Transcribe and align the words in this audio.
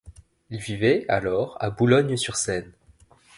Il 0.49 0.57
vivait 0.59 1.05
alors 1.09 1.57
à 1.59 1.69
Boulogne-sur-Seine. 1.69 2.71